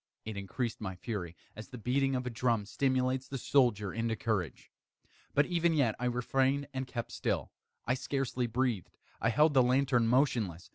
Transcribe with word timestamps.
It 0.25 0.35
increased 0.35 0.81
my 0.81 0.95
fury, 0.95 1.35
as 1.55 1.67
the 1.67 1.77
beating 1.77 2.15
of 2.15 2.25
a 2.25 2.31
drum 2.31 2.65
stimulates 2.65 3.27
the 3.27 3.37
soldier 3.37 3.93
into 3.93 4.15
courage. 4.15 4.71
But 5.35 5.45
even 5.45 5.75
yet 5.75 5.93
I 5.99 6.05
refrained 6.05 6.67
and 6.73 6.87
kept 6.87 7.11
still. 7.11 7.51
I 7.85 7.93
scarcely 7.93 8.47
breathed. 8.47 8.97
I 9.21 9.29
held 9.29 9.53
the 9.53 9.61
lantern 9.61 10.07
motionless. 10.07 10.69